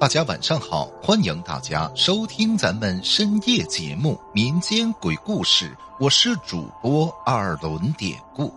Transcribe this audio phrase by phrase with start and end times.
[0.00, 5.66] 大家晚上好，欢迎大家收听咱们深夜节目《民间鬼故事》，
[5.98, 8.50] 我是主播二轮典故。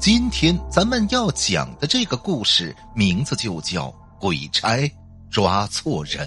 [0.00, 3.88] 今天咱们要讲的这个故事名字就叫
[4.18, 4.90] 《鬼差
[5.30, 6.26] 抓错人》。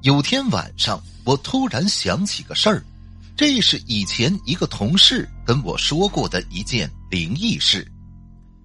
[0.00, 2.82] 有天晚上，我突然想起个事儿，
[3.36, 7.86] 这是以前一个同事跟我说过的一件灵异事。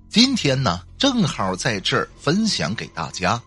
[0.10, 3.40] 今天呢，正好在这儿分享给大家。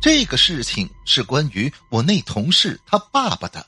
[0.00, 3.64] 这个事情是关于我那同事他爸爸的，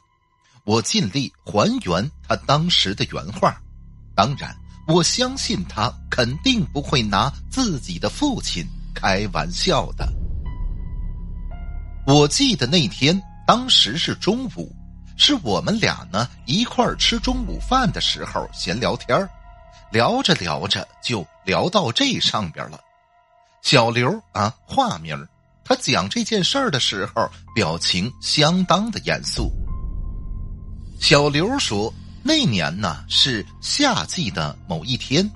[0.65, 3.57] 我尽力还原他当时的原话。
[4.17, 4.55] 当然，
[4.89, 10.13] 我相信他肯定不会拿自己的父亲开玩笑的。
[12.05, 14.75] 我记得那天，当时是中午，
[15.17, 19.31] 是我们俩呢一块儿吃中午饭的时候闲聊天儿。
[19.91, 22.79] 聊着聊着就聊到这上边了，
[23.63, 25.17] 小刘啊，化名
[25.65, 29.51] 他讲这件事儿的时候，表情相当的严肃。
[31.01, 35.31] 小刘说，那年呢是夏季的某一天，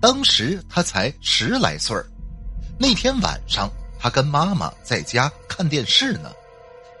[0.00, 1.96] 当时他才十来岁
[2.78, 6.30] 那天晚上，他跟妈妈在家看电视呢，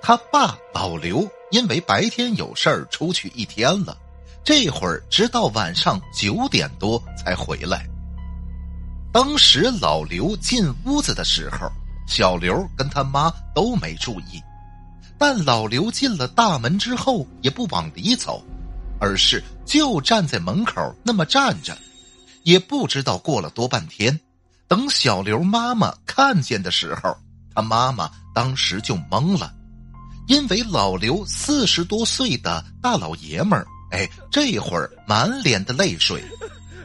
[0.00, 3.96] 他爸老刘因为白天有事儿出去一天了。
[4.44, 7.86] 这会儿直到晚上九点多才回来。
[9.12, 11.70] 当时老刘进屋子的时候，
[12.06, 14.42] 小刘跟他妈都没注意，
[15.18, 18.42] 但老刘进了大门之后也不往里走，
[19.00, 21.76] 而是就站在门口那么站着。
[22.44, 24.18] 也不知道过了多半天，
[24.66, 27.14] 等小刘妈妈看见的时候，
[27.54, 29.52] 他妈妈当时就懵了，
[30.28, 33.66] 因为老刘四十多岁的大老爷们儿。
[33.90, 36.22] 哎，这会儿满脸的泪水，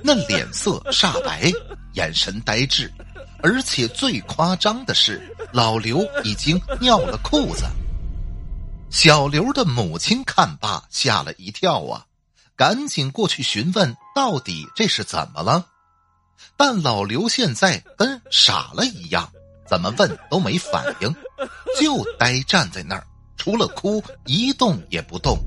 [0.02, 1.52] 那脸色煞白，
[1.94, 2.92] 眼神呆滞，
[3.42, 7.66] 而且最夸张的是，老刘已经尿了裤子。
[8.90, 12.06] 小刘的母亲看罢，吓了一跳啊，
[12.56, 15.66] 赶紧过去询问到底这是怎么了。
[16.56, 19.30] 但老刘现在跟傻了一样，
[19.68, 21.13] 怎么问都没反应，
[21.81, 23.06] 就呆站在那儿，
[23.36, 25.38] 除了哭一动也不动。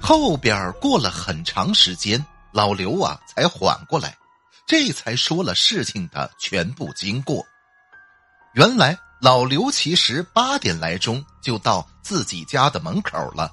[0.00, 4.16] 后边过了很长时间，老刘啊才缓过来，
[4.66, 7.44] 这才说了事情的全部经过。
[8.54, 13.50] 原来老刘其实八点来钟就到自己家的门口了，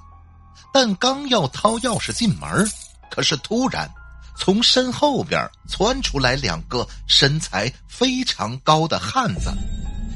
[0.74, 2.70] 但刚要掏钥匙进门，
[3.10, 3.90] 可是突然
[4.38, 9.52] 从身后边窜出来两个身材非常高的汉子，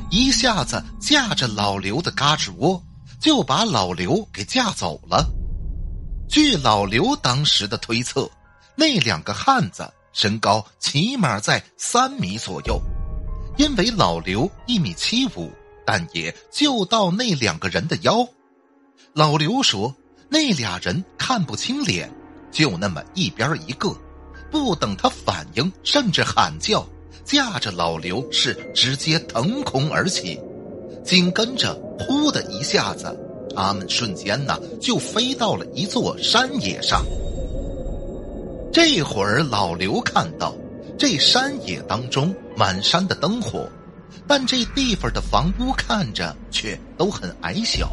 [0.10, 2.82] 一下子架着老刘的嘎吱窝，
[3.20, 5.26] 就把老刘给架走了。
[6.28, 8.30] 据老刘当时的推测，
[8.76, 12.80] 那两个汉子身高起码在三米左右，
[13.58, 15.50] 因为老刘一米七五，
[15.86, 18.28] 但也就到那两个人的腰。
[19.14, 19.96] 老刘说，
[20.30, 22.12] 那俩人看不清脸，
[22.52, 23.96] 就那么一边一个，
[24.52, 26.86] 不等他反应，甚至喊叫，
[27.24, 30.40] 架着老刘是直接腾空而起，
[31.06, 33.18] 紧跟着呼的一下子。
[33.58, 37.04] 他们瞬间呢，就飞到了一座山野上。
[38.72, 40.56] 这会儿，老刘看到
[40.96, 43.68] 这山野当中满山的灯火，
[44.28, 47.90] 但这地方的房屋看着却都很矮小。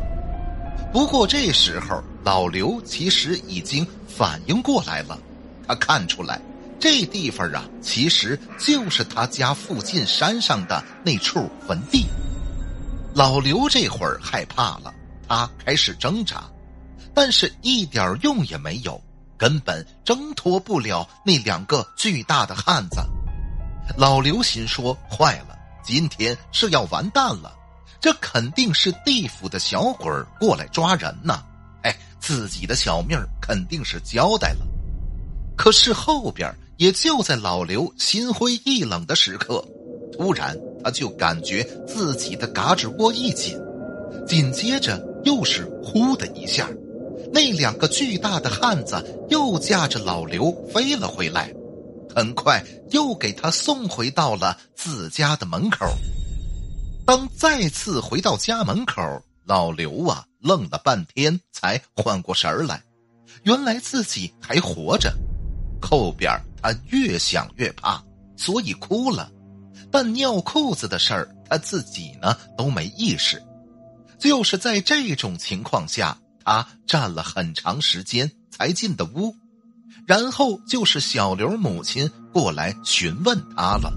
[0.93, 5.19] 不过这时候，老刘其实已经反应过来了，
[5.67, 6.39] 他看出来
[6.79, 12.05] 这地方啊，其实就是他家附近山上的那处坟地。
[13.15, 14.93] 老刘这会儿害怕了。
[15.29, 16.45] 他开始挣扎，
[17.15, 19.01] 但是一点用也没有，
[19.37, 23.01] 根本挣脱不了那两个巨大的汉子。
[23.97, 27.55] 老刘心说：“坏了，今天是要完蛋了，
[28.01, 31.43] 这肯定是地府的小鬼过来抓人呢。
[31.83, 34.67] 哎，自己的小命肯定是交代了。
[35.57, 39.63] 可是后边也就在老刘心灰意冷的时刻，
[40.17, 43.61] 突然他就感觉自己的嘎吱窝一紧，
[44.27, 44.99] 紧接着。
[45.25, 46.69] 又是呼的一下，
[47.33, 51.53] 那两个巨大的汉子又驾着老刘飞了回来，
[52.15, 55.87] 很快又给他送回到了自家的门口。
[57.07, 59.03] 当再次回到家门口，
[59.45, 62.83] 老刘啊愣了半天才缓过神来，
[63.43, 65.13] 原来自己还活着。
[65.83, 66.31] 后边
[66.63, 68.03] 他越想越怕，
[68.37, 69.31] 所以哭了，
[69.91, 73.43] 但尿裤子的事儿他自己呢都没意识。
[74.25, 79.37] 就是在这种情况下，他站了很长时间才进的屋，
[80.07, 83.93] 然后就是小刘母亲过来询问他了。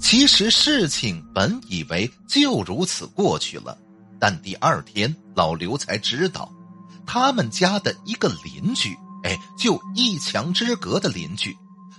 [0.00, 3.76] 其实事情本以为就如此过去了，
[4.20, 6.48] 但第二天老刘才知道，
[7.04, 11.56] 他们家的一个邻居，哎，就一墙之隔的邻居，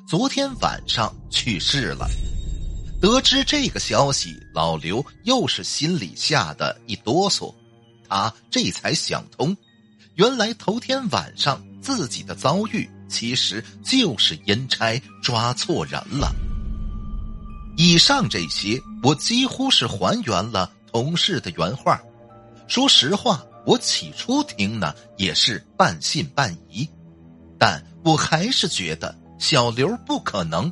[0.08, 2.10] 昨天晚上去世了。
[3.02, 7.52] 得知这个消息，老刘又是心里吓得一哆嗦，
[8.08, 9.58] 他这才想通，
[10.14, 16.32] 原来头天晚上自己的遭遇，其实就是阴差抓错人了。
[17.76, 22.00] 以上这些，我几乎是还原了同事的原话。
[22.68, 26.88] 说实话，我起初听呢也是半信半疑，
[27.58, 30.72] 但我还是觉得小刘不可能，